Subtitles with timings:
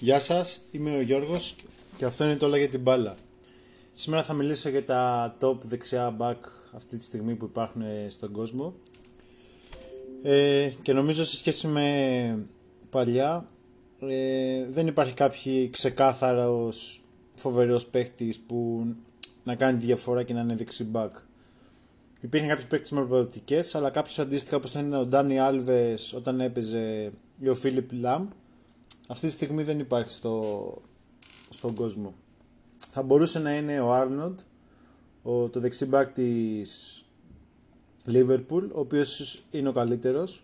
[0.00, 1.56] Γεια σας, είμαι ο Γιώργος
[1.96, 3.16] και αυτό είναι το όλα για την μπάλα.
[3.92, 6.36] Σήμερα θα μιλήσω για τα top δεξιά back
[6.72, 8.74] αυτή τη στιγμή που υπάρχουν στον κόσμο.
[10.22, 12.44] Ε, και νομίζω σε σχέση με
[12.90, 13.48] παλιά
[14.00, 17.00] ε, δεν υπάρχει κάποιο ξεκάθαρος
[17.34, 18.86] φοβερός παίχτης που
[19.44, 21.10] να κάνει τη διαφορά και να είναι δεξί back.
[22.20, 27.12] Υπήρχαν κάποιοι παίκτες με προοπτικές, αλλά κάποιος αντίστοιχα όπως ήταν ο Ντάνι Άλβες όταν έπαιζε
[27.40, 28.28] ή ο Φίλιπ Λαμ
[29.06, 30.42] αυτή τη στιγμή δεν υπάρχει στο,
[31.48, 32.14] στον κόσμο.
[32.90, 34.38] Θα μπορούσε να είναι ο Άρνοντ,
[35.22, 37.04] ο, το δεξί μπακ της
[38.06, 40.42] Liverpool, ο οποίος είναι ο καλύτερος.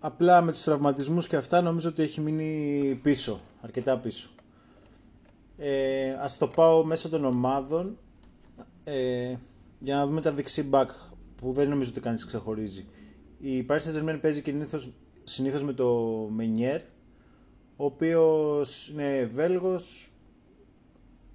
[0.00, 4.28] Απλά με τους τραυματισμούς και αυτά νομίζω ότι έχει μείνει πίσω, αρκετά πίσω.
[5.58, 7.98] Ε, ας το πάω μέσω των ομάδων
[8.84, 9.36] ε,
[9.78, 10.90] για να δούμε τα δεξί μπακ
[11.36, 12.86] που δεν νομίζω ότι κανείς ξεχωρίζει.
[13.38, 14.92] Η Paris Saint-Germain παίζει συνήθως,
[15.24, 15.88] συνήθως με το
[16.30, 16.80] Μενιέρ
[17.80, 20.10] ο οποίος είναι Βέλγος,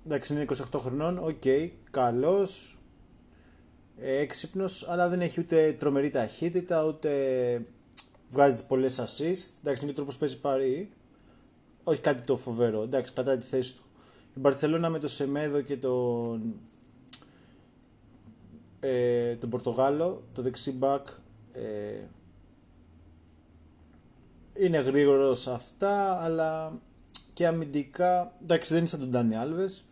[0.06, 2.78] εντάξει είναι 28 χρονών, ok, okay, καλός,
[4.00, 7.12] έξυπνος, αλλά δεν έχει ούτε τρομερή ταχύτητα, ούτε
[8.30, 10.90] βγάζει πολλές assist, εντάξει είναι και τρόπος παίζει η Παρί,
[11.84, 13.84] όχι κάτι το φοβερό, εντάξει κατά τη θέση του.
[14.36, 16.54] Η Μπαρτσελώνα με το Σεμέδο και τον,
[18.80, 21.08] ε, τον Πορτογάλο, το δεξί μπακ,
[21.54, 22.08] ε,
[24.66, 26.80] είναι γρήγορος σε αυτά, αλλά
[27.34, 28.36] και αμυντικά.
[28.42, 29.84] Εντάξει, δεν είναι σαν τον Ντάνι Άλβες.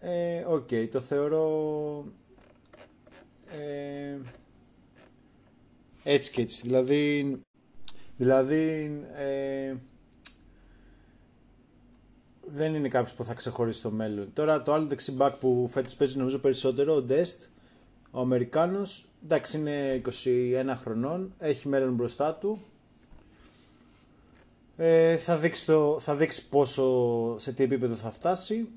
[0.00, 2.04] Ε, οκ, το θεωρώ.
[3.46, 4.18] Ε,
[6.04, 6.62] έτσι και έτσι.
[6.62, 7.40] Δηλαδή.
[8.16, 8.90] Δηλαδή.
[9.16, 9.74] Ε,
[12.46, 14.32] δεν είναι κάποιος που θα ξεχωρίσει το μέλλον.
[14.32, 17.42] Τώρα το άλλο δεξιμπάκ που φέτος παίζει νομίζω περισσότερο, ο Ντεστ,
[18.14, 22.58] ο Αμερικάνος, εντάξει είναι 21 χρονών, έχει μέλλον μπροστά του.
[24.76, 28.68] Ε, θα, δείξει το, θα δείξει πόσο, σε τι επίπεδο θα φτάσει.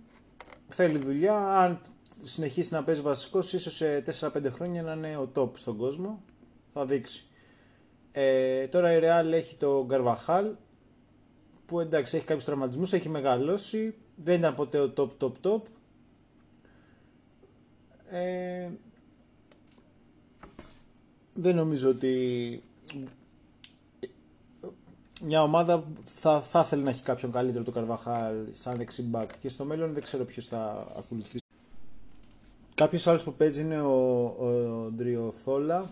[0.67, 1.81] Θέλει δουλειά, αν
[2.23, 6.23] συνεχίσει να παίζει βασικός, ίσως σε 4-5 χρόνια να είναι ο top στον κόσμο.
[6.73, 7.23] Θα δείξει.
[8.11, 10.51] Ε, τώρα η Real έχει το Γκαρβαχάλ,
[11.65, 15.61] που εντάξει έχει κάποιους τραυματισμούς, έχει μεγαλώσει, δεν ήταν ποτέ ο top top top.
[18.09, 18.69] Ε,
[21.39, 22.61] δεν νομίζω ότι
[25.23, 29.65] μια ομάδα θα, θα ήθελε να έχει κάποιον καλύτερο το Καρβαχάλ σαν δεξιμπάκ και στο
[29.65, 31.43] μέλλον δεν ξέρω ποιος θα ακολουθήσει.
[32.75, 35.85] Κάποιος άλλος που παίζει είναι ο, ο Ντριοθόλα,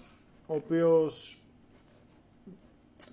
[0.47, 1.37] ο οποίος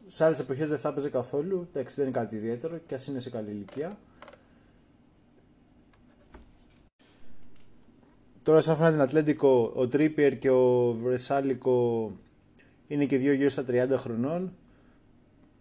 [0.06, 1.66] σε άλλες εποχές δεν θα έπαιζε καθόλου.
[1.70, 3.98] Εντάξει, δεν είναι κάτι ιδιαίτερο και ας είναι σε καλή ηλικία.
[8.42, 12.10] Τώρα, σαν αφορά την Ατλέντικο, ο Τρίπιερ και ο Βρεσάλικο
[12.86, 14.52] είναι και δύο γύρω στα 30 χρονών.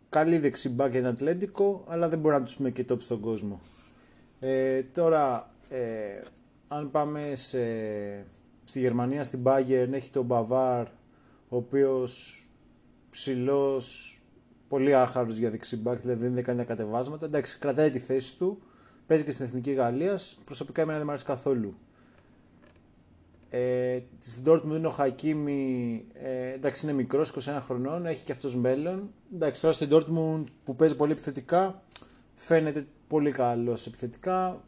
[0.09, 3.61] Καλή δεξιμπά και ένα Ατλέντικο, αλλά δεν μπορεί να τους πούμε και top στον κόσμο.
[4.39, 6.21] Ε, τώρα, ε,
[6.67, 7.63] αν πάμε σε,
[8.63, 10.87] στη Γερμανία, στην Bayern, έχει τον Μπαβάρ,
[11.49, 12.43] ο οποίος
[13.09, 14.15] ψηλός,
[14.67, 17.25] πολύ άχαρος για δεξιμπάκ, δηλαδή δεν κάνει κατεβάσματα.
[17.25, 18.61] Εντάξει, κρατάει τη θέση του,
[19.07, 20.39] παίζει και στην Εθνική Γαλλίας.
[20.45, 21.75] Προσωπικά εμένα δεν μου αρέσει καθόλου.
[23.53, 28.55] Ε, Στην Dortmund είναι ο Χακίμι, ε, εντάξει είναι μικρός, 21 χρονών, έχει και αυτός
[28.55, 29.09] μέλλον.
[29.33, 31.83] Εντάξει τώρα στην Dortmund που παίζει πολύ επιθετικά,
[32.35, 34.63] φαίνεται πολύ καλός επιθετικά.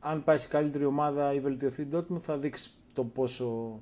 [0.00, 3.80] Αν πάει σε καλύτερη ομάδα ή βελτιωθεί η Dortmund θα δείξει το πόσο...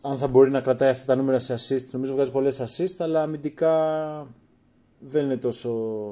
[0.00, 3.22] Αν θα μπορεί να κρατάει αυτά τα νούμερα σε assist, νομίζω βγάζει πολλές assist, αλλά
[3.22, 4.26] αμυντικά
[4.98, 5.70] δεν είναι τόσο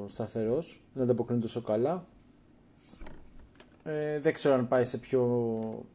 [0.09, 2.07] σταθερός, δεν ανταποκρίνεται τόσο καλά.
[3.85, 5.23] Ε, δεν ξέρω αν πάει σε πιο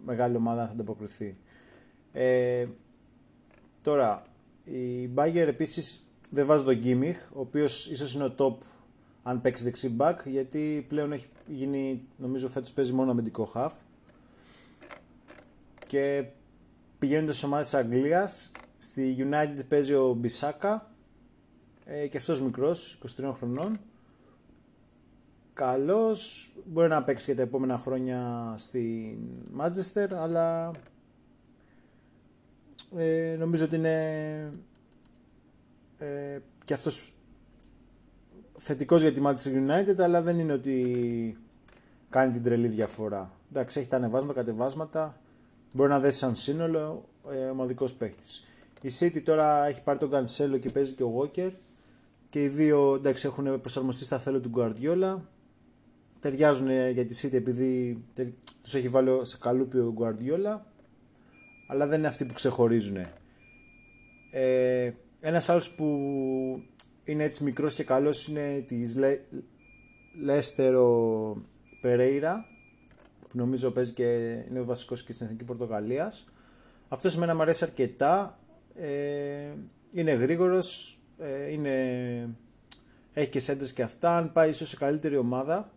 [0.06, 1.38] μεγάλη ομάδα θα ανταποκριθεί.
[2.12, 2.68] Ε,
[3.82, 4.26] τώρα,
[4.64, 8.66] η Bayern επίσης δεν βάζει τον Γκίμιχ, ο οποίος ίσως είναι ο top
[9.24, 13.72] αν παίξει δεξί back, γιατί πλέον έχει γίνει, νομίζω φέτος παίζει μόνο αμυντικό half.
[15.88, 16.26] Και
[17.00, 20.92] πηγαίνοντας στις ομάδες της Αγγλίας, στη United παίζει ο Μπισάκα,
[21.86, 23.80] ε, και αυτός μικρός, 23 χρονών
[25.60, 29.18] καλός, μπορεί να παίξει και τα επόμενα χρόνια στην
[29.60, 30.72] Manchester, αλλά
[32.98, 34.52] ε, νομίζω ότι είναι
[35.98, 37.14] ε, και αυτός
[38.58, 41.38] θετικός για τη Manchester United, αλλά δεν είναι ότι
[42.10, 43.32] κάνει την τρελή διαφορά.
[43.50, 45.18] Εντάξει, έχει τα ανεβάσματα, κατεβάσματα,
[45.72, 48.44] μπορεί να δέσει σαν σύνολο, ε, ομαδικός παίχτης.
[48.82, 51.52] Η City τώρα έχει πάρει τον Cancelo και παίζει και ο Walker
[52.30, 55.18] και οι δύο εντάξει, έχουν προσαρμοστεί στα θέλω του Guardiola
[56.20, 58.04] ταιριάζουν για τη City επειδή
[58.62, 60.60] τους έχει βάλει σε καλούπι ο Guardiola
[61.68, 62.98] αλλά δεν είναι αυτοί που ξεχωρίζουν.
[64.32, 65.86] Ε, ένας άλλος που
[67.04, 68.98] είναι έτσι μικρός και καλός είναι της
[70.22, 71.38] Λέστερο
[71.82, 72.46] Περέιρα
[73.30, 74.04] που νομίζω παίζει και
[74.50, 76.26] είναι ο βασικός και στην Εθνική Πορτογαλίας.
[76.88, 78.40] Αυτός σημαίνει μου αρέσει αρκετά.
[78.76, 79.54] Ε,
[79.94, 82.30] είναι γρήγορος, ε, είναι,
[83.14, 84.18] έχει και σέντρες και αυτά.
[84.18, 85.72] Αν πάει ίσως σε καλύτερη ομάδα,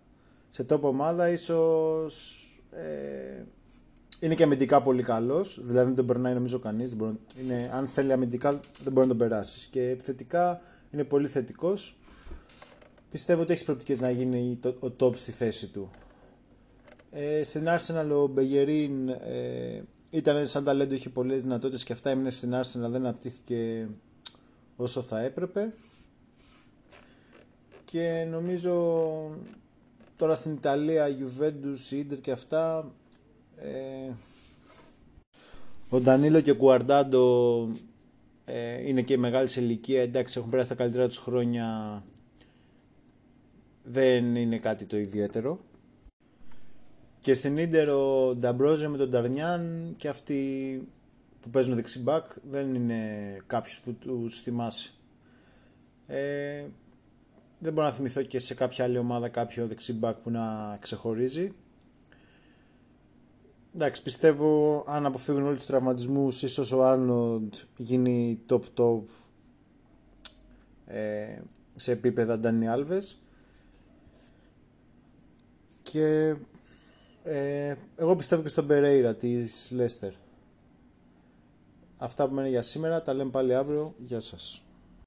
[0.55, 3.43] σε top ομάδα, ίσως ε,
[4.21, 5.61] είναι και αμυντικά πολύ καλός.
[5.65, 6.97] Δηλαδή δεν τον περνάει νομίζω κανείς.
[7.43, 8.51] είναι, αν θέλει αμυντικά
[8.83, 9.67] δεν μπορεί να τον περάσεις.
[9.67, 10.61] Και επιθετικά
[10.91, 11.97] είναι πολύ θετικός.
[13.11, 15.91] Πιστεύω ότι έχεις προοπτικές να γίνει το, ο top στη θέση του.
[17.11, 22.31] Ε, στην Arsenal ο Μπεγερίν ε, ήταν σαν ταλέντο, είχε πολλές δυνατότητες και αυτά έμεινε
[22.31, 23.89] στην Arsenal, δεν αναπτύχθηκε
[24.77, 25.73] όσο θα έπρεπε.
[27.85, 29.01] Και νομίζω
[30.23, 32.93] τώρα στην Ιταλία, Juventus, Inter και αυτά
[33.57, 34.13] ε,
[35.89, 37.69] ο Ντανίλο και ο Κουαρντάντο
[38.45, 42.03] ε, είναι και μεγάλη σε ηλικία, εντάξει έχουν περάσει τα καλύτερα τους χρόνια
[43.85, 45.61] δεν είναι κάτι το ιδιαίτερο.
[47.21, 50.83] Και στην Ίντερ ο Νταμπρόζιο με τον Ταρνιάν και αυτοί
[51.41, 53.03] που παίζουν δεξιμπάκ δεν είναι
[53.47, 54.91] κάποιος που τους θυμάσαι.
[56.07, 56.65] Ε,
[57.62, 61.53] δεν μπορώ να θυμηθώ και σε κάποια άλλη ομάδα κάποιο δεξιμπάκ που να ξεχωρίζει.
[63.75, 69.03] Εντάξει, πιστεύω αν αποφύγουν όλοι τους τραυματισμούς ίσως ο Άρνοντ γίνει top top
[70.87, 71.38] ε,
[71.76, 73.17] σε επίπεδα Ντάνι Άλβες.
[75.82, 76.37] Και
[77.25, 80.12] ε, εγώ πιστεύω και στον Περέιρα της Λέστερ.
[81.99, 83.94] Αυτά που μένει για σήμερα, τα λέμε πάλι αύριο.
[83.99, 84.62] Γεια σας.